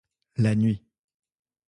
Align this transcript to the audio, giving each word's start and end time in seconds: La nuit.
La 0.37 0.55
nuit. 0.55 0.83